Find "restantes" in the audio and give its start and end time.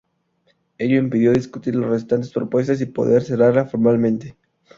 1.91-2.31